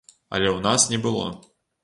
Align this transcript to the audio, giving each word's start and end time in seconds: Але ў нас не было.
Але 0.37 0.47
ў 0.55 0.59
нас 0.69 0.87
не 0.95 0.99
было. 1.05 1.29